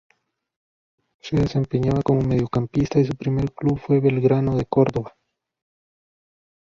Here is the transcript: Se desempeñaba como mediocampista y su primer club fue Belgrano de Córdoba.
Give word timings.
Se 1.21 1.35
desempeñaba 1.35 2.01
como 2.01 2.23
mediocampista 2.23 2.97
y 2.99 3.05
su 3.05 3.13
primer 3.15 3.51
club 3.53 3.77
fue 3.79 3.99
Belgrano 4.01 4.55
de 4.57 4.65
Córdoba. 4.65 5.15